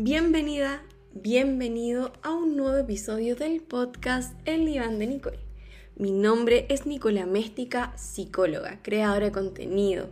Bienvenida, 0.00 0.80
bienvenido 1.12 2.12
a 2.22 2.30
un 2.30 2.56
nuevo 2.56 2.76
episodio 2.76 3.34
del 3.34 3.60
podcast 3.60 4.32
El 4.44 4.64
Diván 4.64 5.00
de 5.00 5.08
Nicole. 5.08 5.40
Mi 5.96 6.12
nombre 6.12 6.66
es 6.68 6.86
Nicola 6.86 7.26
Méstica, 7.26 7.92
psicóloga, 7.96 8.78
creadora 8.80 9.26
de 9.26 9.32
contenido, 9.32 10.10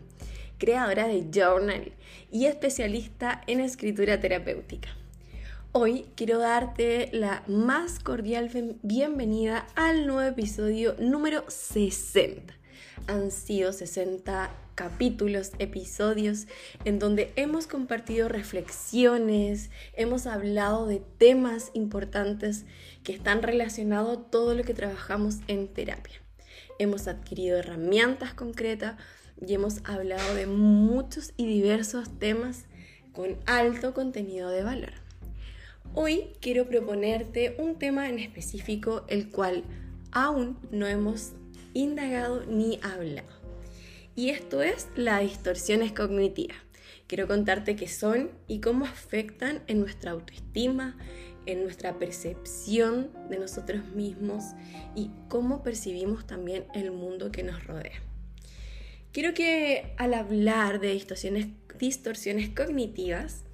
creadora 0.59 1.07
de 1.07 1.29
journal 1.31 1.93
y 2.33 2.47
especialista 2.47 3.43
en 3.47 3.61
escritura 3.61 4.19
terapéutica. 4.19 4.89
Hoy 5.71 6.07
quiero 6.17 6.41
darte 6.41 7.09
la 7.13 7.45
más 7.47 8.01
cordial 8.01 8.51
bienvenida 8.83 9.69
al 9.77 10.09
nuevo 10.09 10.23
episodio 10.23 10.97
número 10.99 11.45
60. 11.47 12.53
Han 13.07 13.31
sido 13.31 13.73
60 13.73 14.51
capítulos, 14.77 15.53
episodios 15.59 16.47
en 16.85 17.01
donde 17.01 17.33
hemos 17.35 17.67
compartido 17.67 18.29
reflexiones, 18.29 19.71
hemos 19.95 20.27
hablado 20.27 20.87
de 20.87 21.03
temas 21.19 21.71
importantes 21.73 22.67
que 23.03 23.13
están 23.15 23.43
relacionados 23.43 24.19
a 24.19 24.23
todo 24.31 24.55
lo 24.55 24.63
que 24.63 24.75
trabajamos 24.75 25.39
en 25.49 25.67
terapia. 25.67 26.21
Hemos 26.79 27.09
adquirido 27.09 27.59
herramientas 27.59 28.35
concretas 28.35 28.97
y 29.45 29.55
hemos 29.55 29.81
hablado 29.85 30.35
de 30.35 30.47
muchos 30.47 31.33
y 31.37 31.47
diversos 31.47 32.11
temas 32.19 32.67
con 33.13 33.37
alto 33.47 33.95
contenido 33.95 34.51
de 34.51 34.63
valor. 34.63 34.93
Hoy 35.95 36.33
quiero 36.41 36.69
proponerte 36.69 37.57
un 37.59 37.79
tema 37.79 38.11
en 38.11 38.19
específico 38.19 39.05
el 39.09 39.31
cual 39.31 39.65
aún 40.13 40.59
no 40.71 40.87
hemos 40.87 41.33
indagado 41.73 42.45
ni 42.45 42.79
hablado. 42.83 43.36
Y 44.17 44.31
esto 44.31 44.63
es 44.63 44.89
las 44.97 45.21
distorsiones 45.21 45.93
cognitivas. 45.93 46.57
Quiero 47.07 47.29
contarte 47.29 47.77
qué 47.77 47.87
son 47.87 48.31
y 48.49 48.61
cómo 48.61 48.87
afectan 48.87 49.63
en 49.67 49.79
nuestra 49.79 50.13
autoestima, 50.13 50.97
en 51.45 51.63
nuestra 51.63 51.99
percepción 51.99 53.11
de 53.29 53.39
nosotros 53.39 53.87
mismos 53.95 54.43
y 54.95 55.11
cómo 55.29 55.63
percibimos 55.63 56.27
también 56.27 56.65
el 56.75 56.93
mundo 56.93 57.31
que 57.31 57.43
nos 57.43 57.65
rodea. 57.67 58.01
Quiero 59.13 59.35
que 59.35 59.93
al 59.99 60.15
hablar 60.15 60.81
de 60.81 60.93
distorsiones, 60.93 61.49
distorsiones 61.79 62.49
cognitivas, 62.49 63.45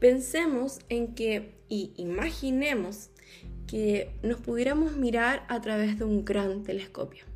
pensemos 0.00 0.78
en 0.88 1.14
que 1.14 1.58
y 1.68 1.92
imaginemos 1.96 3.10
que 3.66 4.10
nos 4.22 4.40
pudiéramos 4.40 4.96
mirar 4.96 5.44
a 5.48 5.60
través 5.60 5.98
de 5.98 6.04
un 6.04 6.24
gran 6.24 6.62
telescopio. 6.62 7.27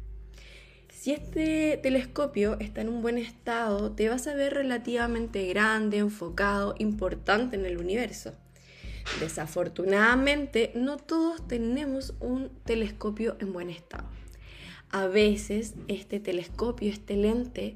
Si 1.03 1.11
este 1.11 1.81
telescopio 1.83 2.57
está 2.61 2.81
en 2.81 2.89
un 2.89 3.03
buen 3.03 3.19
estado, 3.19 3.91
te 3.91 4.09
vas 4.09 4.29
a 4.29 4.37
ver 4.37 4.55
relativamente 4.55 5.49
grande, 5.49 5.99
enfocado, 5.99 6.77
importante 6.79 7.57
en 7.57 7.67
el 7.67 7.79
universo. 7.79 8.35
Desafortunadamente, 9.19 10.71
no 10.77 10.99
todos 10.99 11.49
tenemos 11.49 12.15
un 12.21 12.51
telescopio 12.65 13.37
en 13.41 13.53
buen 13.53 13.69
estado. 13.69 14.05
A 14.91 15.09
veces 15.09 15.75
este 15.89 16.21
telescopio, 16.21 16.93
este 16.93 17.17
lente, 17.17 17.75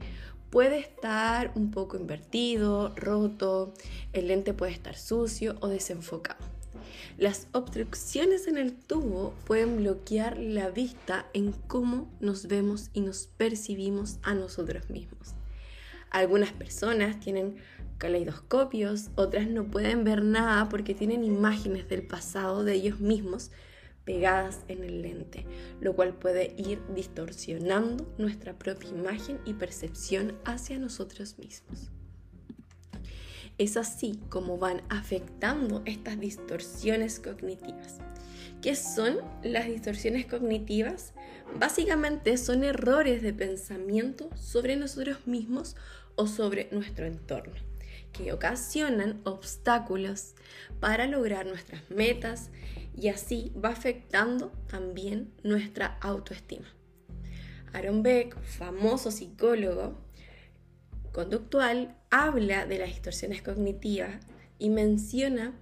puede 0.51 0.79
estar 0.79 1.51
un 1.57 1.73
poco 1.73 1.97
invertido, 1.97 2.95
roto, 2.95 3.75
el 4.13 4.29
lente 4.29 4.55
puede 4.55 4.71
estar 4.71 4.97
sucio 4.97 5.57
o 5.59 5.67
desenfocado. 5.67 6.56
Las 7.19 7.49
obstrucciones 7.53 8.47
en 8.47 8.59
el 8.59 8.75
tubo 8.75 9.35
pueden 9.47 9.79
bloquear 9.79 10.37
la 10.37 10.69
vista 10.69 11.25
en 11.33 11.53
cómo 11.53 12.13
nos 12.21 12.47
vemos 12.47 12.91
y 12.93 13.01
nos 13.01 13.27
percibimos 13.27 14.19
a 14.23 14.35
nosotros 14.35 14.91
mismos. 14.91 15.35
Algunas 16.11 16.53
personas 16.53 17.19
tienen 17.19 17.57
caleidoscopios, 17.97 19.09
otras 19.15 19.49
no 19.49 19.65
pueden 19.71 20.05
ver 20.05 20.23
nada 20.23 20.69
porque 20.69 20.95
tienen 20.95 21.25
imágenes 21.25 21.89
del 21.89 22.07
pasado 22.07 22.65
de 22.65 22.75
ellos 22.75 23.01
mismos 23.01 23.51
pegadas 24.05 24.61
en 24.69 24.85
el 24.85 25.01
lente, 25.01 25.47
lo 25.81 25.97
cual 25.97 26.15
puede 26.15 26.55
ir 26.59 26.83
distorsionando 26.95 28.07
nuestra 28.19 28.59
propia 28.59 28.91
imagen 28.91 29.41
y 29.47 29.55
percepción 29.55 30.35
hacia 30.45 30.79
nosotros 30.79 31.39
mismos. 31.39 31.91
Es 33.59 33.79
así 33.79 34.21
como 34.29 34.59
van 34.59 34.83
afectando 34.91 35.83
estas 35.87 36.21
distorsiones 36.21 37.21
cognitivas. 37.21 37.99
¿Qué 38.61 38.77
son 38.77 39.19
las 39.43 39.67
distorsiones 39.67 40.27
cognitivas? 40.27 41.15
Básicamente 41.59 42.37
son 42.37 42.65
errores 42.65 43.23
de 43.23 43.33
pensamiento 43.33 44.29
sobre 44.37 44.77
nosotros 44.77 45.27
mismos 45.27 45.75
o 46.17 46.27
sobre 46.27 46.69
nuestro 46.71 47.07
entorno, 47.07 47.55
que 48.13 48.33
ocasionan 48.33 49.21
obstáculos 49.25 50.35
para 50.81 51.07
lograr 51.07 51.47
nuestras 51.47 51.89
metas 51.91 52.51
y 52.95 53.09
así 53.09 53.53
va 53.63 53.71
afectando 53.71 54.53
también 54.69 55.33
nuestra 55.43 55.99
autoestima. 56.01 56.67
Aaron 57.73 58.03
Beck, 58.03 58.39
famoso 58.43 59.11
psicólogo, 59.11 59.99
conductual 61.17 61.97
habla 62.11 62.67
de 62.67 62.79
las 62.79 62.91
distorsiones 62.91 63.41
cognitivas 63.41 64.21
y 64.59 64.69
menciona 64.69 65.55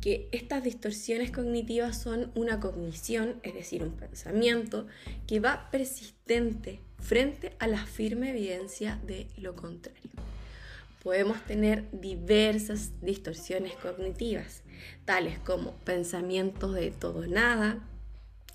que 0.00 0.28
estas 0.30 0.62
distorsiones 0.62 1.32
cognitivas 1.32 2.00
son 2.00 2.30
una 2.36 2.60
cognición, 2.60 3.40
es 3.42 3.54
decir, 3.54 3.82
un 3.82 3.90
pensamiento 3.90 4.86
que 5.26 5.40
va 5.40 5.68
persistente 5.72 6.78
frente 7.00 7.56
a 7.58 7.66
la 7.66 7.84
firme 7.86 8.30
evidencia 8.30 9.00
de 9.04 9.26
lo 9.36 9.56
contrario. 9.56 10.12
Podemos 11.02 11.44
tener 11.44 11.86
diversas 11.90 12.92
distorsiones 13.02 13.72
cognitivas, 13.82 14.62
tales 15.06 15.40
como 15.40 15.72
pensamientos 15.78 16.72
de 16.72 16.92
todo 16.92 17.26
nada, 17.26 17.84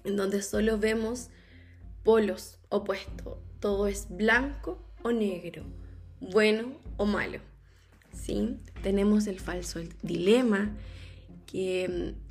en 0.05 0.15
donde 0.15 0.41
solo 0.41 0.77
vemos 0.77 1.27
polos 2.03 2.59
opuestos, 2.69 3.39
todo 3.59 3.87
es 3.87 4.07
blanco 4.09 4.81
o 5.03 5.11
negro, 5.11 5.65
bueno 6.19 6.73
o 6.97 7.05
malo. 7.05 7.39
¿sí? 8.13 8.57
Tenemos 8.81 9.27
el 9.27 9.39
falso 9.39 9.79
dilema, 10.01 10.75
que 11.45 12.13
mm, 12.15 12.25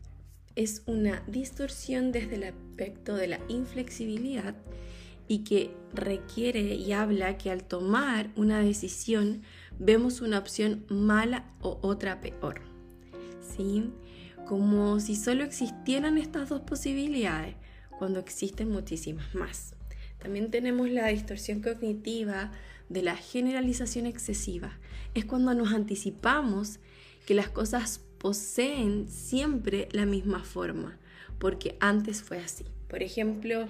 es 0.56 0.82
una 0.86 1.22
distorsión 1.26 2.12
desde 2.12 2.36
el 2.36 2.44
aspecto 2.44 3.16
de 3.16 3.28
la 3.28 3.40
inflexibilidad 3.48 4.54
y 5.26 5.38
que 5.38 5.74
requiere 5.92 6.60
y 6.74 6.92
habla 6.92 7.38
que 7.38 7.50
al 7.50 7.64
tomar 7.64 8.30
una 8.36 8.60
decisión 8.60 9.42
vemos 9.78 10.20
una 10.20 10.38
opción 10.38 10.84
mala 10.88 11.50
o 11.60 11.78
otra 11.82 12.20
peor. 12.20 12.60
¿sí? 13.56 13.90
Como 14.46 15.00
si 15.00 15.16
solo 15.16 15.44
existieran 15.44 16.18
estas 16.18 16.50
dos 16.50 16.60
posibilidades, 16.60 17.56
cuando 17.98 18.20
existen 18.20 18.70
muchísimas 18.70 19.34
más. 19.34 19.74
También 20.18 20.50
tenemos 20.50 20.90
la 20.90 21.08
distorsión 21.08 21.62
cognitiva 21.62 22.50
de 22.88 23.02
la 23.02 23.16
generalización 23.16 24.06
excesiva. 24.06 24.78
Es 25.14 25.24
cuando 25.24 25.54
nos 25.54 25.72
anticipamos 25.72 26.80
que 27.26 27.34
las 27.34 27.48
cosas 27.48 28.00
poseen 28.18 29.08
siempre 29.08 29.88
la 29.92 30.06
misma 30.06 30.44
forma, 30.44 30.98
porque 31.38 31.76
antes 31.80 32.22
fue 32.22 32.38
así. 32.38 32.64
Por 32.88 33.02
ejemplo, 33.02 33.68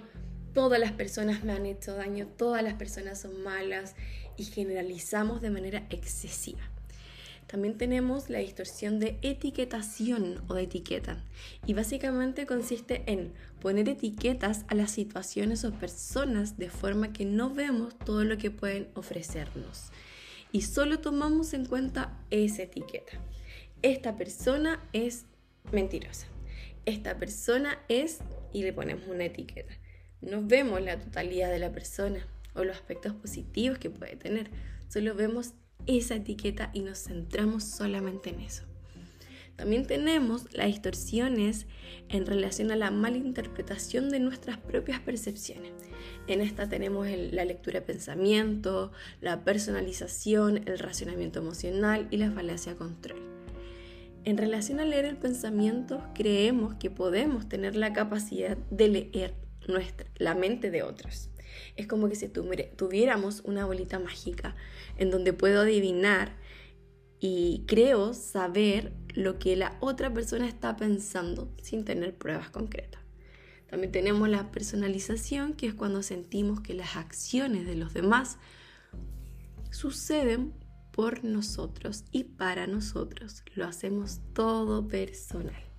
todas 0.52 0.80
las 0.80 0.92
personas 0.92 1.44
me 1.44 1.52
han 1.52 1.66
hecho 1.66 1.94
daño, 1.94 2.26
todas 2.26 2.62
las 2.62 2.74
personas 2.74 3.20
son 3.20 3.42
malas 3.42 3.94
y 4.36 4.44
generalizamos 4.44 5.40
de 5.40 5.50
manera 5.50 5.86
excesiva. 5.90 6.62
También 7.46 7.76
tenemos 7.76 8.30
la 8.30 8.38
distorsión 8.38 8.98
de 8.98 9.18
etiquetación 9.22 10.42
o 10.48 10.54
de 10.54 10.62
etiqueta. 10.62 11.22
Y 11.66 11.74
básicamente 11.74 12.46
consiste 12.46 13.02
en 13.06 13.32
poner 13.60 13.88
etiquetas 13.88 14.64
a 14.68 14.74
las 14.74 14.90
situaciones 14.90 15.64
o 15.64 15.72
personas 15.72 16.56
de 16.58 16.70
forma 16.70 17.12
que 17.12 17.24
no 17.24 17.50
vemos 17.50 17.98
todo 17.98 18.24
lo 18.24 18.38
que 18.38 18.50
pueden 18.50 18.88
ofrecernos. 18.94 19.90
Y 20.52 20.62
solo 20.62 21.00
tomamos 21.00 21.52
en 21.52 21.66
cuenta 21.66 22.18
esa 22.30 22.62
etiqueta. 22.62 23.12
Esta 23.82 24.16
persona 24.16 24.80
es 24.92 25.26
mentirosa. 25.72 26.26
Esta 26.86 27.18
persona 27.18 27.78
es 27.88 28.18
y 28.52 28.62
le 28.62 28.72
ponemos 28.72 29.06
una 29.08 29.24
etiqueta. 29.24 29.74
No 30.20 30.42
vemos 30.42 30.80
la 30.80 30.98
totalidad 30.98 31.50
de 31.50 31.58
la 31.58 31.72
persona 31.72 32.26
o 32.54 32.64
los 32.64 32.76
aspectos 32.76 33.12
positivos 33.14 33.78
que 33.78 33.90
puede 33.90 34.16
tener. 34.16 34.50
Solo 34.88 35.14
vemos 35.14 35.54
esa 35.86 36.16
etiqueta 36.16 36.70
y 36.72 36.80
nos 36.80 37.04
centramos 37.04 37.64
solamente 37.64 38.30
en 38.30 38.40
eso. 38.40 38.64
También 39.56 39.86
tenemos 39.86 40.52
las 40.52 40.66
distorsiones 40.66 41.66
en 42.08 42.26
relación 42.26 42.72
a 42.72 42.76
la 42.76 42.90
malinterpretación 42.90 44.10
de 44.10 44.18
nuestras 44.18 44.58
propias 44.58 45.00
percepciones. 45.00 45.72
En 46.26 46.40
esta 46.40 46.68
tenemos 46.68 47.06
la 47.08 47.44
lectura 47.44 47.80
de 47.80 47.86
pensamiento, 47.86 48.90
la 49.20 49.44
personalización, 49.44 50.66
el 50.66 50.78
racionamiento 50.78 51.38
emocional 51.38 52.08
y 52.10 52.16
la 52.16 52.32
falacia 52.32 52.74
control. 52.74 53.22
En 54.24 54.38
relación 54.38 54.80
a 54.80 54.84
leer 54.84 55.04
el 55.04 55.16
pensamiento, 55.16 56.02
creemos 56.14 56.74
que 56.76 56.90
podemos 56.90 57.48
tener 57.48 57.76
la 57.76 57.92
capacidad 57.92 58.56
de 58.70 58.88
leer 58.88 59.34
nuestra, 59.68 60.08
la 60.16 60.34
mente 60.34 60.70
de 60.70 60.82
otros. 60.82 61.30
Es 61.76 61.86
como 61.86 62.08
que 62.08 62.16
si 62.16 62.28
tuviéramos 62.28 63.40
una 63.44 63.66
bolita 63.66 63.98
mágica 63.98 64.54
en 64.96 65.10
donde 65.10 65.32
puedo 65.32 65.62
adivinar 65.62 66.36
y 67.20 67.64
creo 67.66 68.14
saber 68.14 68.92
lo 69.14 69.38
que 69.38 69.56
la 69.56 69.76
otra 69.80 70.12
persona 70.12 70.46
está 70.46 70.76
pensando 70.76 71.50
sin 71.62 71.84
tener 71.84 72.14
pruebas 72.14 72.50
concretas. 72.50 73.00
También 73.68 73.92
tenemos 73.92 74.28
la 74.28 74.52
personalización, 74.52 75.54
que 75.54 75.66
es 75.66 75.74
cuando 75.74 76.02
sentimos 76.02 76.60
que 76.60 76.74
las 76.74 76.96
acciones 76.96 77.66
de 77.66 77.74
los 77.74 77.94
demás 77.94 78.38
suceden 79.70 80.52
por 80.92 81.24
nosotros 81.24 82.04
y 82.12 82.24
para 82.24 82.66
nosotros. 82.66 83.42
Lo 83.54 83.64
hacemos 83.64 84.20
todo 84.32 84.86
personal. 84.86 85.73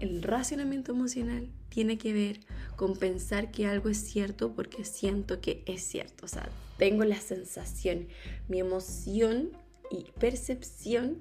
El 0.00 0.22
racionamiento 0.22 0.92
emocional 0.92 1.48
tiene 1.68 1.98
que 1.98 2.14
ver 2.14 2.40
con 2.76 2.96
pensar 2.96 3.50
que 3.50 3.66
algo 3.66 3.90
es 3.90 3.98
cierto 3.98 4.54
porque 4.54 4.84
siento 4.84 5.40
que 5.42 5.62
es 5.66 5.82
cierto. 5.82 6.24
O 6.24 6.28
sea, 6.28 6.48
tengo 6.78 7.04
la 7.04 7.20
sensación, 7.20 8.08
mi 8.48 8.60
emoción 8.60 9.50
y 9.90 10.06
percepción 10.18 11.18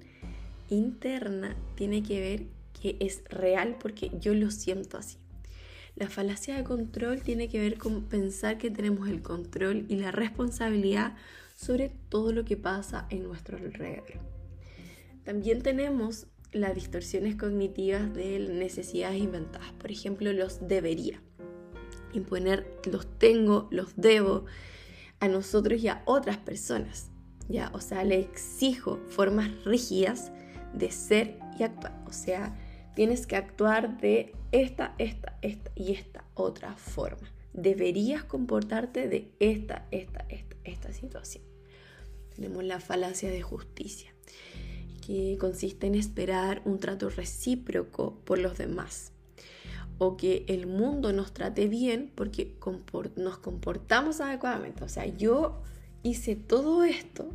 interna 0.69 1.57
tiene 1.75 2.03
que 2.03 2.21
ver 2.21 2.45
que 2.81 2.95
es 3.01 3.23
real 3.25 3.77
porque 3.81 4.11
yo 4.19 4.33
lo 4.33 4.49
siento 4.49 4.97
así. 4.97 5.17
La 5.95 6.07
falacia 6.07 6.55
de 6.55 6.63
control 6.63 7.21
tiene 7.21 7.49
que 7.49 7.59
ver 7.59 7.77
con 7.77 8.05
pensar 8.05 8.57
que 8.57 8.71
tenemos 8.71 9.09
el 9.09 9.21
control 9.21 9.85
y 9.89 9.97
la 9.97 10.11
responsabilidad 10.11 11.17
sobre 11.55 11.91
todo 12.07 12.31
lo 12.31 12.45
que 12.45 12.55
pasa 12.55 13.05
en 13.09 13.23
nuestro 13.23 13.57
alrededor. 13.57 14.21
También 15.25 15.61
tenemos 15.61 16.27
las 16.51 16.75
distorsiones 16.75 17.35
cognitivas 17.35 18.13
de 18.13 18.39
necesidades 18.39 19.19
inventadas, 19.19 19.71
por 19.73 19.91
ejemplo, 19.91 20.33
los 20.33 20.67
debería. 20.67 21.21
Imponer 22.13 22.79
los 22.91 23.07
tengo, 23.19 23.67
los 23.71 23.95
debo 23.95 24.45
a 25.19 25.27
nosotros 25.27 25.81
y 25.81 25.87
a 25.87 26.01
otras 26.05 26.37
personas. 26.37 27.11
¿ya? 27.49 27.71
O 27.73 27.81
sea, 27.81 28.03
le 28.03 28.19
exijo 28.19 28.99
formas 29.09 29.51
rígidas 29.65 30.31
de 30.73 30.91
ser 30.91 31.37
y 31.59 31.63
actuar. 31.63 32.01
O 32.07 32.13
sea, 32.13 32.57
tienes 32.95 33.27
que 33.27 33.35
actuar 33.35 33.99
de 33.99 34.33
esta, 34.51 34.95
esta, 34.97 35.37
esta 35.41 35.71
y 35.75 35.93
esta 35.93 36.23
otra 36.35 36.75
forma. 36.75 37.31
Deberías 37.53 38.23
comportarte 38.23 39.07
de 39.07 39.31
esta, 39.39 39.85
esta, 39.91 40.25
esta, 40.29 40.55
esta 40.63 40.93
situación. 40.93 41.43
Tenemos 42.35 42.63
la 42.63 42.79
falacia 42.79 43.29
de 43.29 43.41
justicia, 43.41 44.13
consiste 45.39 45.87
en 45.87 45.95
esperar 45.95 46.61
un 46.65 46.79
trato 46.79 47.09
recíproco 47.09 48.19
por 48.25 48.37
los 48.39 48.57
demás 48.57 49.13
o 49.99 50.17
que 50.17 50.45
el 50.47 50.65
mundo 50.65 51.13
nos 51.13 51.33
trate 51.33 51.67
bien 51.67 52.11
porque 52.15 52.57
nos 53.17 53.37
comportamos 53.37 54.21
adecuadamente. 54.21 54.83
O 54.83 54.89
sea, 54.89 55.05
yo 55.05 55.61
hice 56.03 56.35
todo 56.35 56.83
esto 56.83 57.29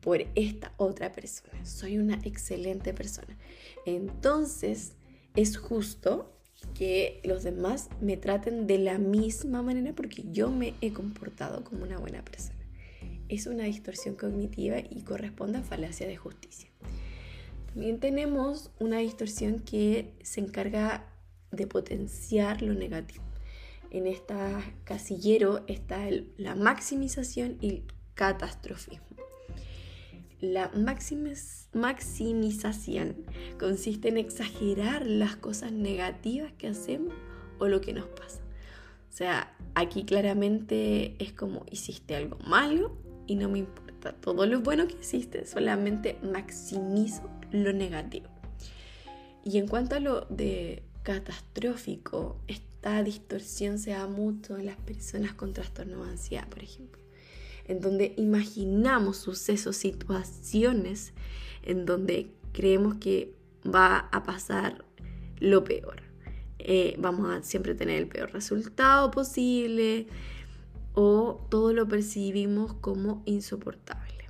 por 0.00 0.24
esta 0.36 0.72
otra 0.76 1.12
persona. 1.12 1.66
Soy 1.66 1.98
una 1.98 2.20
excelente 2.22 2.94
persona. 2.94 3.36
Entonces, 3.84 4.92
es 5.34 5.56
justo 5.56 6.32
que 6.74 7.20
los 7.24 7.42
demás 7.42 7.88
me 8.00 8.16
traten 8.16 8.66
de 8.66 8.78
la 8.78 8.98
misma 8.98 9.62
manera 9.62 9.92
porque 9.94 10.24
yo 10.30 10.50
me 10.50 10.74
he 10.80 10.92
comportado 10.92 11.64
como 11.64 11.82
una 11.82 11.98
buena 11.98 12.24
persona. 12.24 12.60
Es 13.28 13.48
una 13.48 13.64
distorsión 13.64 14.14
cognitiva 14.14 14.78
y 14.78 15.02
corresponde 15.02 15.58
a 15.58 15.62
falacia 15.62 16.06
de 16.06 16.16
justicia. 16.16 16.65
También 17.66 18.00
tenemos 18.00 18.70
una 18.78 18.98
distorsión 18.98 19.60
que 19.60 20.14
se 20.22 20.40
encarga 20.40 21.06
de 21.50 21.66
potenciar 21.66 22.62
lo 22.62 22.74
negativo. 22.74 23.24
En 23.90 24.06
este 24.06 24.34
casillero 24.84 25.64
está 25.66 26.06
la 26.36 26.54
maximización 26.54 27.58
y 27.60 27.68
el 27.68 27.82
catastrofismo. 28.14 29.04
La 30.40 30.70
maximización 30.74 33.16
consiste 33.58 34.08
en 34.08 34.16
exagerar 34.18 35.06
las 35.06 35.36
cosas 35.36 35.72
negativas 35.72 36.52
que 36.58 36.68
hacemos 36.68 37.14
o 37.58 37.68
lo 37.68 37.80
que 37.80 37.94
nos 37.94 38.06
pasa. 38.06 38.42
O 39.08 39.12
sea, 39.16 39.56
aquí 39.74 40.04
claramente 40.04 41.16
es 41.22 41.32
como 41.32 41.64
hiciste 41.70 42.16
algo 42.16 42.36
malo 42.46 42.98
y 43.26 43.36
no 43.36 43.48
me 43.48 43.60
importa 43.60 43.85
todo 44.20 44.46
lo 44.46 44.60
bueno 44.60 44.86
que 44.86 44.96
hiciste, 45.00 45.46
solamente 45.46 46.18
maximizo 46.22 47.28
lo 47.50 47.72
negativo. 47.72 48.28
Y 49.44 49.58
en 49.58 49.68
cuanto 49.68 49.96
a 49.96 50.00
lo 50.00 50.22
de 50.22 50.82
catastrófico, 51.02 52.40
esta 52.48 53.02
distorsión 53.02 53.78
se 53.78 53.90
da 53.90 54.06
mucho 54.06 54.56
en 54.56 54.66
las 54.66 54.76
personas 54.76 55.34
con 55.34 55.52
trastorno 55.52 56.04
de 56.04 56.10
ansiedad, 56.10 56.48
por 56.48 56.62
ejemplo 56.62 57.06
en 57.68 57.80
donde 57.80 58.14
imaginamos 58.16 59.18
sucesos, 59.18 59.76
situaciones 59.76 61.12
en 61.62 61.84
donde 61.84 62.30
creemos 62.52 62.96
que 62.96 63.32
va 63.64 64.08
a 64.12 64.22
pasar 64.22 64.84
lo 65.38 65.64
peor. 65.64 66.02
Eh, 66.58 66.96
vamos 66.98 67.28
a 67.30 67.42
siempre 67.42 67.74
tener 67.74 67.98
el 67.98 68.08
peor 68.08 68.32
resultado 68.32 69.10
posible 69.10 70.06
o 70.96 71.46
todo 71.50 71.74
lo 71.74 71.86
percibimos 71.86 72.72
como 72.72 73.22
insoportable. 73.26 74.24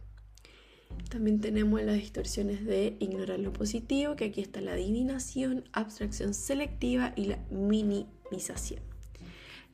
También 1.08 1.40
tenemos 1.40 1.80
las 1.82 1.94
distorsiones 1.94 2.66
de 2.66 2.96
ignorar 2.98 3.38
lo 3.38 3.52
positivo, 3.52 4.16
que 4.16 4.24
aquí 4.24 4.40
está 4.40 4.60
la 4.60 4.72
adivinación, 4.72 5.64
abstracción 5.72 6.34
selectiva 6.34 7.12
y 7.14 7.26
la 7.26 7.38
minimización. 7.50 8.82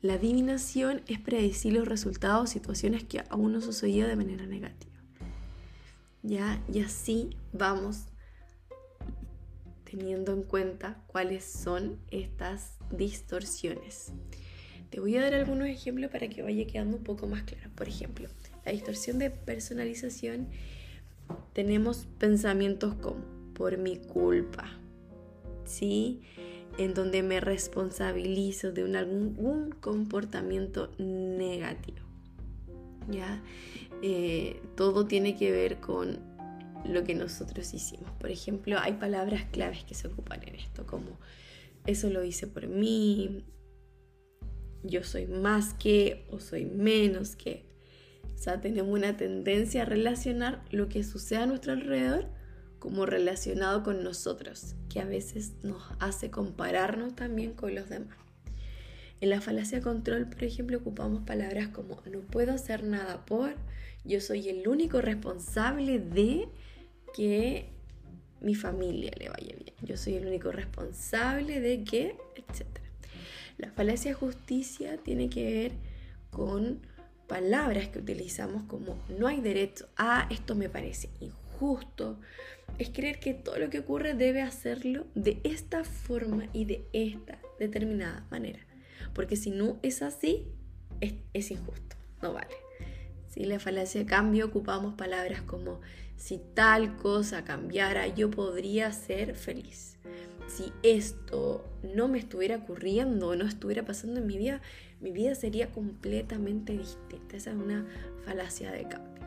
La 0.03 0.15
adivinación 0.15 1.01
es 1.07 1.19
predecir 1.19 1.73
los 1.73 1.89
resultados 1.89 2.51
de 2.51 2.53
situaciones 2.53 3.05
que 3.05 3.25
aún 3.31 3.53
no 3.53 3.63
sucedido 3.63 4.07
de 4.07 4.17
manera 4.17 4.45
negativa. 4.45 4.93
¿Ya? 6.23 6.63
Y 6.71 6.81
así 6.81 7.31
vamos 7.55 8.05
teniendo 9.85 10.35
en 10.35 10.43
cuenta 10.43 11.03
cuáles 11.07 11.45
son 11.45 11.99
estas 12.11 12.77
distorsiones. 12.91 14.13
Te 14.93 15.01
voy 15.01 15.17
a 15.17 15.23
dar 15.23 15.33
algunos 15.33 15.69
ejemplos 15.69 16.11
para 16.11 16.29
que 16.29 16.43
vaya 16.43 16.67
quedando 16.67 16.99
un 16.99 17.03
poco 17.03 17.27
más 17.27 17.45
claro. 17.45 17.71
Por 17.75 17.89
ejemplo, 17.89 18.29
la 18.67 18.73
distorsión 18.73 19.19
de 19.19 19.31
personalización 19.31 20.49
tenemos 21.55 22.07
pensamientos 22.19 22.95
como 22.97 23.25
por 23.55 23.79
mi 23.79 23.97
culpa, 23.97 24.71
¿sí? 25.65 26.21
en 26.77 26.93
donde 26.93 27.23
me 27.23 27.41
responsabilizo 27.41 28.71
de 28.71 28.85
un, 28.85 28.97
algún 28.97 29.71
comportamiento 29.81 30.91
negativo. 30.99 32.01
¿ya? 33.11 33.43
Eh, 34.03 34.61
todo 34.77 35.07
tiene 35.07 35.39
que 35.39 35.51
ver 35.53 35.81
con 35.81 36.19
lo 36.85 37.03
que 37.03 37.15
nosotros 37.15 37.73
hicimos. 37.73 38.11
Por 38.21 38.31
ejemplo, 38.31 38.79
hay 38.79 38.93
palabras 38.93 39.45
claves 39.53 39.85
que 39.85 39.95
se 39.95 40.09
ocupan 40.09 40.47
en 40.47 40.57
esto, 40.57 40.85
como 40.87 41.19
eso 41.87 42.11
lo 42.11 42.23
hice 42.23 42.47
por 42.47 42.67
mí, 42.67 43.43
yo 44.83 45.05
soy 45.05 45.27
más 45.27 45.75
que 45.75 46.27
o 46.31 46.41
soy 46.41 46.65
menos 46.65 47.37
que. 47.37 47.65
O 48.35 48.39
sea, 48.39 48.61
tenemos 48.61 48.93
una 48.93 49.17
tendencia 49.17 49.83
a 49.83 49.85
relacionar 49.85 50.65
lo 50.71 50.89
que 50.89 51.05
sucede 51.05 51.41
a 51.41 51.47
nuestro 51.47 51.73
alrededor 51.73 52.27
como 52.79 53.07
relacionado 53.07 53.85
con 53.85 54.03
nosotros, 54.03 54.75
que 54.89 54.99
a 54.99 55.05
veces 55.05 55.53
nos 55.63 55.81
hace 56.01 56.33
compararnos 56.33 57.15
también 57.15 57.53
con 57.53 57.77
los 57.77 57.89
demás. 57.89 58.17
En 59.21 59.31
la 59.31 59.41
falacia 59.41 59.81
control, 59.81 60.29
por 60.29 60.43
ejemplo, 60.43 60.79
ocupamos 60.79 61.23
palabras 61.23 61.69
como 61.69 62.03
no 62.11 62.23
puedo 62.23 62.53
hacer 62.53 62.83
nada 62.83 63.25
por, 63.25 63.55
yo 64.05 64.21
soy 64.21 64.49
el 64.49 64.67
único 64.67 65.01
responsable 65.01 66.01
de 66.01 66.49
que 67.15 67.69
mi 68.41 68.57
familia 68.57 69.13
le 69.17 69.29
vaya 69.29 69.55
bien, 69.57 69.77
yo 69.83 69.97
soy 69.97 70.15
el 70.15 70.27
único 70.27 70.51
responsable 70.51 71.61
de 71.61 71.85
que, 71.85 72.17
etc. 72.35 72.82
La 73.63 73.71
falacia 73.71 74.13
justicia 74.13 74.97
tiene 74.97 75.31
que 75.31 75.45
ver 75.45 75.73
con 76.31 76.81
palabras 77.29 77.89
que 77.89 78.01
utilizamos 78.01 78.65
como 78.65 78.99
no 79.09 79.29
hay 79.29 79.41
derecho 79.41 79.87
a, 79.97 80.27
esto 80.31 80.57
me 80.57 80.69
parece 80.69 81.11
injusto, 81.21 82.19
es 82.79 82.91
creer 82.91 83.21
que 83.21 83.35
todo 83.35 83.59
lo 83.59 83.71
que 83.71 83.79
ocurre 83.79 84.15
debe 84.15 84.43
hacerlo 84.43 85.07
de 85.15 85.41
esta 85.45 85.85
forma 85.85 86.49
y 86.53 86.65
de 86.65 86.89
esta 86.93 87.39
determinada 87.61 88.27
manera. 88.33 88.59
Porque 89.15 89.37
si 89.37 89.53
no 89.53 89.79
es 89.83 90.03
así, 90.03 90.49
es, 91.01 91.51
injusto, 91.53 91.95
no 92.21 92.33
vale. 92.33 92.57
Si 93.33 93.47
la 93.47 93.59
falacia 93.59 94.03
de 94.03 94.07
cambio 94.07 94.45
ocupamos 94.45 94.93
palabras 94.93 95.41
como 95.41 95.81
si 96.17 96.39
tal 96.53 96.99
cosa 96.99 97.45
cambiara, 97.45 98.07
yo 98.07 98.31
podría 98.31 98.93
ser 98.93 99.35
feliz. 99.35 99.97
Si 100.49 100.71
esto 100.83 101.65
no 101.83 102.09
me 102.09 102.19
estuviera 102.19 102.57
ocurriendo 102.57 103.35
no 103.35 103.47
estuviera 103.47 103.87
pasando 103.87 104.21
en 104.21 104.27
mi 104.27 104.37
vida, 104.37 104.61
mi 105.01 105.13
vida 105.13 105.35
sería 105.35 105.73
completamente 105.73 106.77
distinta. 106.77 107.39
Esa 107.39 107.53
es 107.53 107.57
una 107.57 107.87
falacia 108.27 108.71
de 108.71 108.87
cambio. 108.87 109.25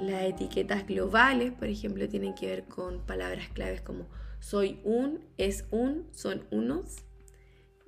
Las 0.00 0.22
etiquetas 0.22 0.86
globales, 0.86 1.52
por 1.52 1.68
ejemplo, 1.68 2.08
tienen 2.08 2.34
que 2.34 2.46
ver 2.46 2.64
con 2.64 3.04
palabras 3.04 3.48
claves 3.50 3.82
como 3.82 4.08
soy 4.38 4.80
un, 4.82 5.26
es 5.36 5.66
un, 5.70 6.08
son 6.12 6.46
unos. 6.50 7.04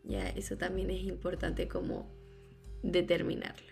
Ya, 0.04 0.28
eso 0.28 0.58
también 0.58 0.90
es 0.90 1.04
importante 1.04 1.68
como 1.68 2.06
determinarlo. 2.82 3.71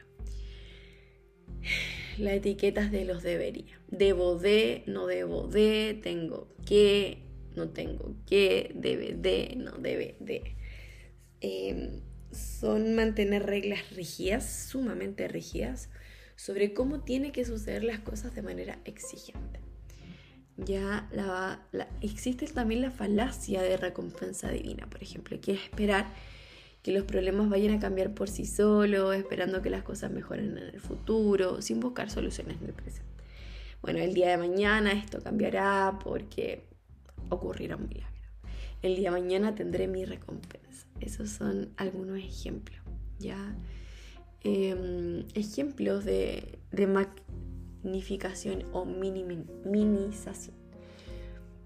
Las 2.18 2.34
etiquetas 2.34 2.90
de 2.90 3.04
los 3.04 3.22
debería. 3.22 3.80
Debo 3.88 4.38
de, 4.38 4.82
no 4.86 5.06
debo 5.06 5.48
de, 5.48 5.98
tengo 6.02 6.48
que, 6.66 7.22
no 7.56 7.70
tengo 7.70 8.14
que, 8.26 8.72
debe 8.74 9.14
de, 9.14 9.54
no 9.56 9.72
debe 9.72 10.16
de. 10.20 10.56
Em, 11.40 12.00
son 12.32 12.94
mantener 12.94 13.44
reglas 13.44 13.90
rígidas, 13.90 14.68
sumamente 14.68 15.26
rígidas, 15.28 15.90
sobre 16.36 16.72
cómo 16.72 17.00
tiene 17.00 17.32
que 17.32 17.44
suceder 17.44 17.84
las 17.84 18.00
cosas 18.00 18.34
de 18.34 18.42
manera 18.42 18.78
exigente. 18.84 19.60
Ya 20.56 21.08
la, 21.12 21.66
existe 22.02 22.46
también 22.46 22.82
la 22.82 22.90
falacia 22.90 23.62
de 23.62 23.76
recompensa 23.76 24.50
divina, 24.50 24.88
por 24.88 25.02
ejemplo, 25.02 25.40
que 25.40 25.52
es 25.52 25.62
esperar 25.62 26.12
que 26.82 26.92
los 26.92 27.04
problemas 27.04 27.48
vayan 27.48 27.74
a 27.74 27.80
cambiar 27.80 28.14
por 28.14 28.28
sí 28.28 28.46
solos, 28.46 29.14
esperando 29.14 29.60
que 29.62 29.70
las 29.70 29.82
cosas 29.82 30.10
mejoren 30.10 30.56
en 30.56 30.74
el 30.74 30.80
futuro, 30.80 31.60
sin 31.60 31.80
buscar 31.80 32.10
soluciones 32.10 32.56
en 32.60 32.68
el 32.68 32.72
presente. 32.72 33.10
Bueno, 33.82 33.98
el 33.98 34.14
día 34.14 34.30
de 34.30 34.36
mañana 34.36 34.92
esto 34.92 35.20
cambiará 35.22 35.98
porque 36.02 36.64
ocurrirá 37.28 37.76
un 37.76 37.88
milagro. 37.88 38.08
El 38.82 38.96
día 38.96 39.10
de 39.10 39.20
mañana 39.20 39.54
tendré 39.54 39.88
mi 39.88 40.04
recompensa. 40.04 40.86
Esos 41.00 41.30
son 41.30 41.72
algunos 41.76 42.18
ejemplos, 42.18 42.80
¿ya? 43.18 43.56
Em, 44.42 45.26
ejemplos 45.34 46.04
de, 46.04 46.58
de 46.72 46.86
magnificación 46.86 48.64
o 48.72 48.84
minimización. 48.84 50.59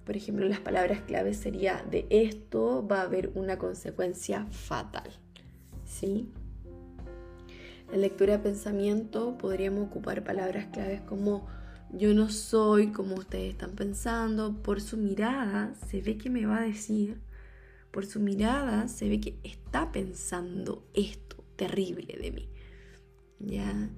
Por 0.04 0.16
ejemplo, 0.16 0.46
las 0.46 0.60
palabras 0.60 1.00
claves 1.02 1.38
sería 1.38 1.82
de 1.90 2.06
esto 2.10 2.86
va 2.86 3.00
a 3.00 3.04
haber 3.04 3.30
una 3.34 3.58
consecuencia 3.58 4.46
fatal. 4.46 5.10
¿Sí? 5.84 6.28
La 7.90 7.96
lectura 7.98 8.36
de 8.36 8.42
pensamiento 8.42 9.38
podríamos 9.38 9.86
ocupar 9.86 10.24
palabras 10.24 10.66
claves 10.72 11.00
como 11.02 11.46
yo 11.92 12.12
no 12.12 12.28
soy 12.28 12.88
como 12.88 13.14
ustedes 13.14 13.52
están 13.52 13.72
pensando. 13.72 14.62
Por 14.62 14.80
su 14.80 14.96
mirada 14.96 15.74
se 15.88 16.00
ve 16.00 16.18
que 16.18 16.28
me 16.28 16.44
va 16.44 16.58
a 16.58 16.66
decir, 16.66 17.20
por 17.90 18.04
su 18.04 18.20
mirada 18.20 18.88
se 18.88 19.08
ve 19.08 19.20
que 19.20 19.38
está 19.44 19.92
pensando 19.92 20.84
esto 20.92 21.44
terrible 21.56 22.18
de 22.20 22.32
mí. 22.32 22.48
¿Ya? 23.38 23.90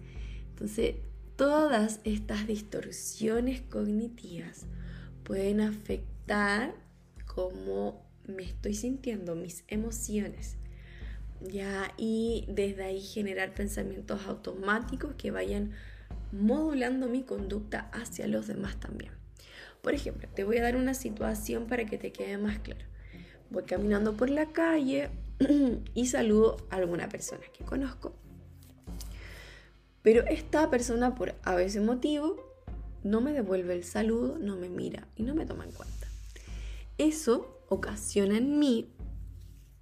Entonces, 0.50 0.96
todas 1.36 2.00
estas 2.04 2.46
distorsiones 2.46 3.62
cognitivas 3.62 4.66
pueden 5.26 5.60
afectar 5.60 6.72
cómo 7.26 8.00
me 8.26 8.44
estoy 8.44 8.74
sintiendo, 8.74 9.34
mis 9.34 9.64
emociones. 9.66 10.56
Ya, 11.40 11.92
y 11.96 12.46
desde 12.48 12.84
ahí 12.84 13.00
generar 13.00 13.52
pensamientos 13.52 14.24
automáticos 14.26 15.14
que 15.16 15.32
vayan 15.32 15.72
modulando 16.30 17.08
mi 17.08 17.24
conducta 17.24 17.90
hacia 17.92 18.28
los 18.28 18.46
demás 18.46 18.78
también. 18.78 19.10
Por 19.82 19.94
ejemplo, 19.94 20.28
te 20.32 20.44
voy 20.44 20.58
a 20.58 20.62
dar 20.62 20.76
una 20.76 20.94
situación 20.94 21.66
para 21.66 21.86
que 21.86 21.98
te 21.98 22.12
quede 22.12 22.38
más 22.38 22.60
claro. 22.60 22.84
Voy 23.50 23.64
caminando 23.64 24.16
por 24.16 24.30
la 24.30 24.46
calle 24.46 25.10
y 25.94 26.06
saludo 26.06 26.56
a 26.70 26.76
alguna 26.76 27.08
persona 27.08 27.42
que 27.56 27.64
conozco. 27.64 28.14
Pero 30.02 30.24
esta 30.26 30.70
persona, 30.70 31.16
por 31.16 31.34
a 31.42 31.56
veces 31.56 31.82
motivo, 31.82 32.45
no 33.04 33.20
me 33.20 33.32
devuelve 33.32 33.74
el 33.74 33.84
saludo, 33.84 34.38
no 34.38 34.56
me 34.56 34.68
mira 34.68 35.08
y 35.16 35.22
no 35.22 35.34
me 35.34 35.46
toma 35.46 35.64
en 35.64 35.72
cuenta. 35.72 36.08
Eso 36.98 37.62
ocasiona 37.68 38.38
en 38.38 38.58
mí 38.58 38.90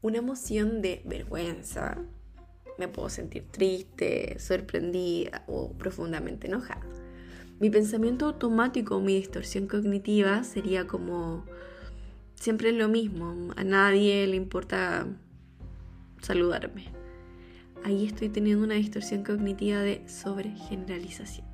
una 0.02 0.18
emoción 0.18 0.82
de 0.82 1.02
vergüenza, 1.04 2.04
me 2.78 2.88
puedo 2.88 3.08
sentir 3.08 3.46
triste, 3.50 4.38
sorprendida 4.38 5.44
o 5.46 5.72
profundamente 5.72 6.48
enojada. 6.48 6.84
Mi 7.60 7.70
pensamiento 7.70 8.26
automático 8.26 9.00
mi 9.00 9.14
distorsión 9.14 9.68
cognitiva 9.68 10.42
sería 10.42 10.86
como 10.86 11.44
siempre 12.34 12.72
lo 12.72 12.88
mismo, 12.88 13.52
a 13.56 13.64
nadie 13.64 14.26
le 14.26 14.36
importa 14.36 15.06
saludarme. 16.20 16.88
Ahí 17.84 18.06
estoy 18.06 18.28
teniendo 18.28 18.64
una 18.64 18.74
distorsión 18.74 19.22
cognitiva 19.22 19.80
de 19.80 20.06
sobregeneralización. 20.08 21.53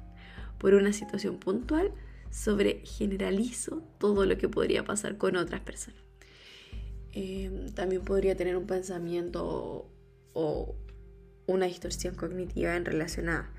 Por 0.61 0.75
una 0.75 0.93
situación 0.93 1.39
puntual, 1.39 1.93
sobregeneralizo 2.31 3.83
todo 3.99 4.27
lo 4.27 4.39
que 4.39 4.49
podría 4.49 4.85
pasar 4.85 5.17
con 5.17 5.37
otras 5.37 5.63
personas. 5.63 6.03
Em, 7.13 7.73
también 7.73 8.03
podría 8.03 8.37
tener 8.37 8.57
un 8.57 8.67
pensamiento 8.67 9.91
o 10.33 10.77
una 11.47 11.67
distorsión 11.67 12.15
cognitiva 12.15 12.77
en 12.77 12.85
relación 12.85 13.29
a, 13.31 13.53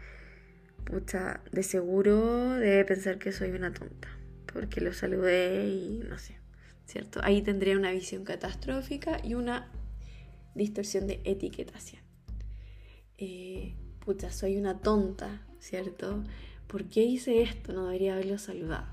pucha, 0.86 1.42
de 1.52 1.64
seguro 1.64 2.52
debe 2.52 2.86
pensar 2.86 3.18
que 3.18 3.32
soy 3.32 3.52
una 3.52 3.74
tonta, 3.74 4.08
porque 4.54 4.80
lo 4.80 4.94
saludé 4.94 5.68
y 5.68 6.04
no 6.08 6.18
sé, 6.18 6.38
¿cierto? 6.86 7.20
Ahí 7.24 7.42
tendría 7.42 7.76
una 7.76 7.92
visión 7.92 8.24
catastrófica 8.24 9.20
y 9.24 9.34
una 9.34 9.70
distorsión 10.56 11.08
de 11.08 11.22
etiquetación. 11.26 12.04
Eh, 13.18 13.76
pucha, 14.00 14.32
soy 14.32 14.58
una 14.58 14.80
tonta, 14.80 15.46
¿cierto? 15.60 16.24
¿Por 16.72 16.86
qué 16.86 17.04
hice 17.04 17.42
esto? 17.42 17.74
No 17.74 17.88
debería 17.88 18.14
haberlo 18.14 18.38
saludado. 18.38 18.88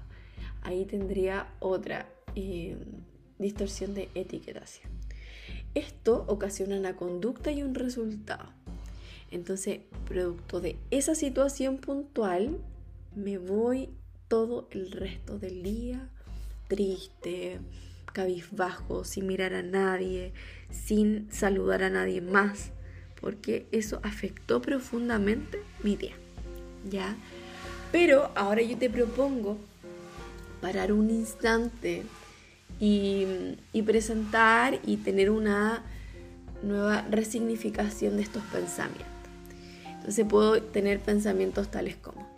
Ahí 0.63 0.85
tendría 0.85 1.47
otra 1.61 2.09
eh, 2.35 2.77
distorsión 3.39 3.95
de 3.95 4.09
etiquetación. 4.17 4.91
Esto 5.77 6.25
ocasiona 6.27 6.77
una 6.77 6.97
conducta 6.97 7.53
y 7.53 7.63
un 7.63 7.77
resultado. 7.77 8.51
Entonces, 9.31 9.83
producto 10.09 10.61
de 10.61 10.77
esa 10.91 11.15
situación 11.15 11.79
puntual, 11.79 12.59
me 13.15 13.39
voy 13.39 13.91
todo 14.27 14.67
el 14.73 14.91
resto 14.91 15.39
del 15.39 15.63
día 15.63 16.11
triste, 16.67 17.61
cabizbajo, 18.13 19.05
sin 19.05 19.29
mirar 19.29 19.55
a 19.55 19.63
nadie, 19.63 20.33
sin 20.71 21.31
saludar 21.31 21.85
a 21.85 21.91
nadie 21.91 22.23
más, 22.23 22.73
porque 23.21 23.69
eso 23.71 24.01
afectó 24.03 24.61
profundamente 24.61 25.61
mi 25.85 25.95
día. 25.95 26.17
¿Ya? 26.91 27.17
Pero 27.91 28.31
ahora 28.35 28.63
yo 28.63 28.77
te 28.77 28.91
propongo 28.91 29.57
parar 30.61 30.93
un 30.93 31.11
instante 31.11 32.03
y, 32.81 33.27
presentar 33.85 34.79
y 34.85 34.99
tener 34.99 35.31
una 35.31 35.83
nueva 36.63 37.03
resignificación 37.11 38.17
de 38.17 38.23
estos 38.23 38.43
pensamientos. 38.45 39.07
Entonces 39.87 40.27
puedo 40.29 40.61
tener 40.63 41.01
pensamientos 41.01 41.71
tales 41.71 41.97
como, 41.97 42.29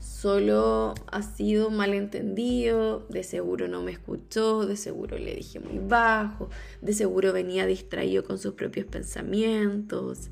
solo 0.00 0.94
ha 1.10 1.22
sido 1.22 1.70
malentendido, 1.70 3.06
de 3.08 3.22
seguro 3.22 3.68
no 3.68 3.82
me 3.82 3.92
escuchó, 3.92 4.66
de 4.66 4.76
seguro 4.76 5.18
le 5.18 5.34
dije 5.34 5.60
muy 5.60 5.78
bajo, 5.78 6.50
de 6.82 6.92
seguro 6.92 7.32
venía 7.32 7.66
distraído 7.66 8.24
con 8.24 8.38
sus 8.38 8.54
propios 8.54 8.86
pensamientos, 8.86 10.28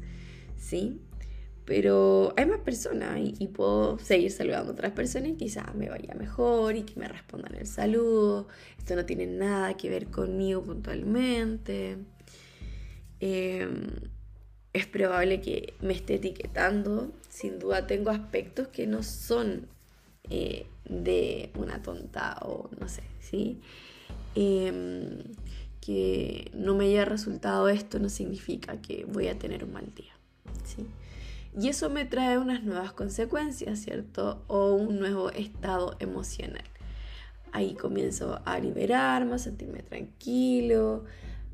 ¿sí? 0.59 1.00
Pero 1.64 2.35
hay 2.37 2.44
más 2.47 2.61
personas 2.61 3.18
y, 3.23 3.49
puedo 3.49 3.99
seguir 3.99 4.30
saludando 4.30 4.71
a 4.71 4.75
otras 4.75 4.92
personas 4.92 5.30
y 5.30 5.35
quizás 5.35 5.75
me 5.75 5.88
vaya 5.88 6.14
mejor 6.14 6.76
y 6.76 6.83
que 6.83 6.99
me 7.00 7.09
respondan 7.09 7.54
el 7.54 7.66
saludo. 7.66 8.49
Esto 8.78 8.97
no 8.97 9.06
tiene 9.06 9.26
nada 9.26 9.75
que 9.75 9.88
ver 9.88 10.06
conmigo 10.09 10.62
puntualmente. 10.62 11.97
Eh, 13.21 13.66
es 14.75 14.87
probable 14.87 15.40
que 15.40 15.75
me 15.80 15.94
esté 15.94 16.16
etiquetando. 16.16 17.12
Sin 17.30 17.59
duda 17.59 17.87
tengo 17.87 18.11
aspectos 18.11 18.68
que 18.68 18.87
no 18.87 19.02
son 19.02 19.68
eh, 20.28 20.66
de 20.85 21.50
una 21.56 21.80
tonta 21.83 22.37
o 22.42 22.68
no 22.78 22.88
sé, 22.88 23.02
¿sí? 23.21 23.61
Em, 24.35 25.23
que 25.80 26.50
no 26.54 26.75
me 26.75 26.87
haya 26.87 27.04
resultado 27.04 27.68
esto 27.68 27.99
no 27.99 28.09
significa 28.09 28.80
que 28.80 29.04
voy 29.04 29.28
a 29.28 29.38
tener 29.38 29.64
un 29.64 29.73
mal 29.73 29.94
día, 29.94 30.12
¿sí? 30.64 30.87
Y 31.59 31.69
eso 31.69 31.89
me 31.89 32.05
trae 32.05 32.39
unas 32.39 32.65
nuevas 32.65 32.93
consecuencias, 32.93 33.79
¿cierto? 33.79 34.45
O 34.49 34.75
un 34.75 34.99
nuevo 34.99 35.31
estado 35.31 35.97
emocional. 36.01 36.65
Ahí 37.53 37.75
comienzo 37.75 38.41
a 38.45 38.59
liberarme, 38.59 39.35
a 39.35 39.39
sentirme 39.39 39.83
tranquilo, 39.83 41.05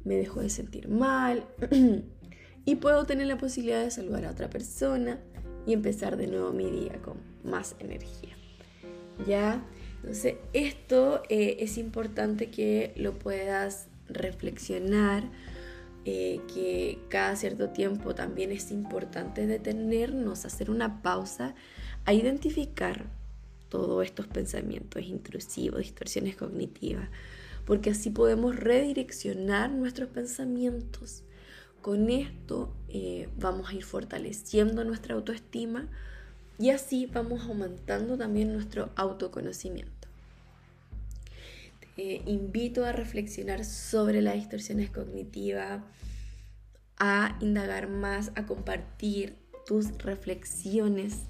me 0.05 0.17
dejo 0.17 0.41
de 0.41 0.49
sentir 0.49 0.89
mal. 0.89 1.45
y 2.65 2.77
puedo 2.77 3.05
tener 3.05 3.27
la 3.27 3.37
posibilidad 3.37 3.83
de 3.83 3.91
saludar 3.91 4.25
a 4.25 4.31
otra 4.31 4.49
persona 4.49 5.19
y 5.67 5.75
empezar 5.75 6.17
de 6.17 6.27
nuevo 6.27 6.53
mi 6.53 6.71
día 6.71 7.01
con 7.03 7.19
más 7.45 7.77
energía. 7.79 8.35
¿Ya? 9.27 9.63
Entonces, 9.97 10.37
esto 10.55 11.23
eh, 11.29 11.59
es 11.61 11.77
importante 11.77 12.51
que 12.51 12.95
lo 12.97 13.19
puedas 13.19 13.89
reflexionar, 14.09 15.25
eh, 16.05 16.41
que 16.53 16.99
cada 17.09 17.37
cierto 17.37 17.71
tiempo 17.71 18.15
también 18.15 18.53
es 18.53 18.71
importante 18.71 19.47
detenernos, 19.47 20.45
hacer 20.45 20.71
una 20.71 21.03
pausa, 21.03 21.55
a 22.05 22.13
identificar 22.13 23.07
todos 23.69 24.05
estos 24.05 24.27
pensamientos 24.27 25.03
intrusivos, 25.03 25.81
distorsiones 25.81 26.37
cognitivas, 26.37 27.09
porque 27.67 27.91
así 27.91 28.11
podemos 28.11 28.57
redireccionar 28.57 29.71
nuestros 29.71 30.09
pensamientos 30.09 31.23
con 31.83 32.11
esto 32.11 32.75
eh, 32.89 33.29
vamos 33.39 33.71
a 33.71 33.75
ir 33.75 33.85
fortaleciendo 33.85 34.85
nuestra 34.85 35.15
autoestima 35.15 35.89
Y 36.59 36.71
así 36.71 37.07
vamos 37.07 37.43
aumentando 37.45 38.19
también 38.19 38.53
nuestro 38.53 38.91
autoconocimiento. 38.97 40.00
Te 42.01 42.23
invito 42.25 42.87
a 42.87 42.93
reflexionar 42.93 43.63
sobre 43.63 44.23
las 44.23 44.35
distorsiones 44.35 44.89
cognitivas, 44.89 45.83
a 46.97 47.37
indagar 47.43 47.91
más, 47.91 48.33
a 48.37 48.47
compartir 48.47 49.37
tus 49.67 49.99
reflexiones, 49.99 51.25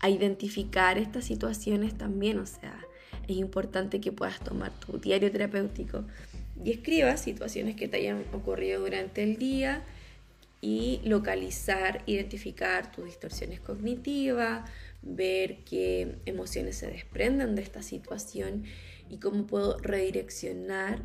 a 0.00 0.10
identificar 0.10 0.98
estas 0.98 1.24
situaciones 1.24 1.96
también. 1.96 2.40
O 2.40 2.46
sea, 2.46 2.84
es 3.28 3.36
importante 3.36 4.00
que 4.00 4.10
puedas 4.10 4.40
tomar 4.40 4.72
tu 4.80 4.98
diario 4.98 5.30
terapéutico 5.30 6.04
y 6.64 6.72
escribas 6.72 7.20
situaciones 7.20 7.76
que 7.76 7.86
te 7.86 7.98
hayan 7.98 8.24
ocurrido 8.32 8.80
durante 8.80 9.22
el 9.22 9.36
día 9.36 9.84
y 10.60 11.00
localizar, 11.04 12.02
identificar 12.06 12.90
tus 12.90 13.04
distorsiones 13.04 13.60
cognitivas, 13.60 14.68
ver 15.00 15.58
qué 15.58 16.16
emociones 16.26 16.76
se 16.76 16.88
desprenden 16.88 17.54
de 17.54 17.62
esta 17.62 17.82
situación 17.82 18.64
y 19.08 19.18
cómo 19.18 19.46
puedo 19.46 19.78
redireccionar 19.78 21.04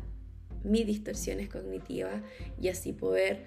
mis 0.62 0.86
distorsiones 0.86 1.48
cognitivas 1.48 2.22
y 2.60 2.68
así 2.68 2.92
poder 2.92 3.44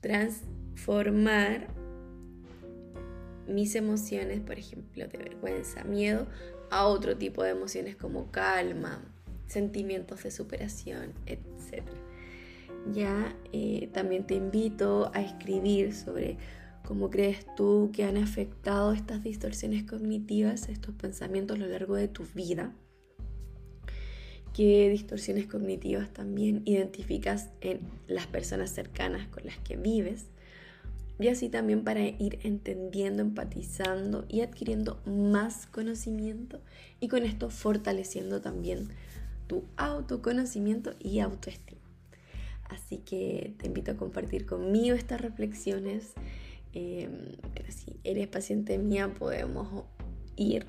transformar 0.00 1.68
mis 3.48 3.74
emociones, 3.74 4.40
por 4.40 4.58
ejemplo, 4.58 5.06
de 5.06 5.18
vergüenza, 5.18 5.84
miedo, 5.84 6.26
a 6.70 6.86
otro 6.86 7.16
tipo 7.16 7.42
de 7.42 7.50
emociones 7.50 7.96
como 7.96 8.30
calma, 8.30 9.02
sentimientos 9.46 10.22
de 10.22 10.30
superación, 10.30 11.12
etc. 11.26 11.82
Ya 12.92 13.36
eh, 13.52 13.88
también 13.92 14.26
te 14.26 14.34
invito 14.34 15.10
a 15.14 15.22
escribir 15.22 15.94
sobre 15.94 16.38
cómo 16.84 17.10
crees 17.10 17.46
tú 17.56 17.90
que 17.92 18.04
han 18.04 18.16
afectado 18.16 18.92
estas 18.92 19.22
distorsiones 19.22 19.84
cognitivas, 19.84 20.68
estos 20.68 20.94
pensamientos 20.94 21.56
a 21.56 21.60
lo 21.60 21.68
largo 21.68 21.96
de 21.96 22.08
tu 22.08 22.24
vida. 22.34 22.72
¿Qué 24.54 24.88
distorsiones 24.88 25.48
cognitivas 25.48 26.12
también 26.12 26.62
identificas 26.64 27.50
en 27.60 27.80
las 28.06 28.28
personas 28.28 28.70
cercanas 28.70 29.26
con 29.26 29.44
las 29.44 29.58
que 29.58 29.76
vives? 29.76 30.26
Y 31.18 31.26
así 31.26 31.48
también 31.48 31.82
para 31.82 32.06
ir 32.06 32.38
entendiendo, 32.44 33.22
empatizando 33.22 34.24
y 34.28 34.42
adquiriendo 34.42 35.02
más 35.06 35.66
conocimiento 35.66 36.60
y 37.00 37.08
con 37.08 37.24
esto 37.24 37.50
fortaleciendo 37.50 38.40
también 38.40 38.90
tu 39.48 39.64
autoconocimiento 39.76 40.94
y 41.00 41.18
autoestima. 41.18 41.80
Así 42.68 42.98
que 42.98 43.54
te 43.58 43.66
invito 43.66 43.90
a 43.90 43.96
compartir 43.96 44.46
conmigo 44.46 44.94
estas 44.94 45.20
reflexiones. 45.20 46.12
Eh, 46.74 47.08
si 47.70 47.98
eres 48.04 48.28
paciente 48.28 48.78
mía, 48.78 49.12
podemos 49.14 49.84
ir 50.36 50.64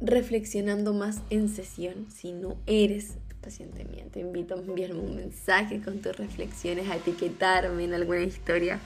reflexionando 0.00 0.92
más 0.92 1.20
en 1.30 1.48
sesión. 1.48 2.06
Si 2.14 2.32
no 2.32 2.56
eres 2.66 3.14
paciente 3.40 3.84
mía, 3.84 4.04
te 4.10 4.20
invito 4.20 4.54
a 4.54 4.58
enviarme 4.58 4.98
un 4.98 5.16
mensaje 5.16 5.80
con 5.80 6.00
tus 6.00 6.16
reflexiones, 6.16 6.88
a 6.88 6.96
etiquetarme 6.96 7.84
en 7.84 7.94
alguna 7.94 8.22
historia 8.22 8.80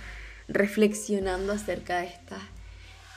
reflexionando 0.49 1.53
acerca 1.53 2.01
de 2.01 2.09
estas 2.09 2.43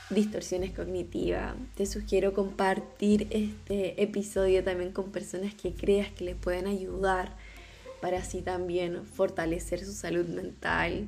distorsiones 0.09 0.71
cognitivas. 0.71 1.53
Te 1.75 1.85
sugiero 1.85 2.33
compartir 2.33 3.27
este 3.31 4.01
episodio 4.01 4.63
también 4.63 4.91
con 4.93 5.11
personas 5.11 5.53
que 5.53 5.73
creas 5.73 6.11
que 6.11 6.23
les 6.23 6.35
pueden 6.35 6.67
ayudar 6.67 7.35
para 8.01 8.19
así 8.19 8.41
también 8.41 9.05
fortalecer 9.05 9.83
su 9.83 9.93
salud 9.93 10.27
mental, 10.27 11.07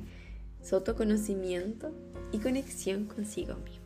su 0.62 0.74
autoconocimiento 0.74 1.92
y 2.32 2.38
conexión 2.38 3.04
consigo 3.04 3.54
mismo. 3.54 3.85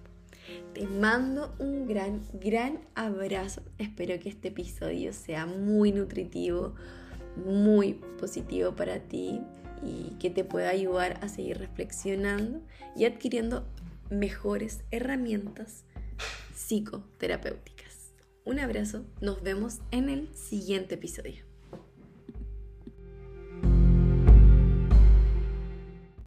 Te 0.74 0.86
mando 0.86 1.54
un 1.58 1.88
gran, 1.88 2.22
gran 2.34 2.80
abrazo. 2.94 3.62
Espero 3.78 4.20
que 4.20 4.28
este 4.28 4.48
episodio 4.48 5.12
sea 5.12 5.44
muy 5.44 5.90
nutritivo, 5.90 6.74
muy 7.44 7.94
positivo 8.20 8.76
para 8.76 9.00
ti 9.00 9.40
y 9.82 10.14
que 10.20 10.30
te 10.30 10.44
pueda 10.44 10.70
ayudar 10.70 11.18
a 11.22 11.28
seguir 11.28 11.58
reflexionando 11.58 12.60
y 12.94 13.04
adquiriendo 13.04 13.66
mejores 14.10 14.84
herramientas 14.92 15.84
psicoterapéuticas. 16.54 18.12
Un 18.44 18.60
abrazo, 18.60 19.04
nos 19.20 19.42
vemos 19.42 19.80
en 19.90 20.08
el 20.08 20.34
siguiente 20.36 20.94
episodio. 20.94 21.49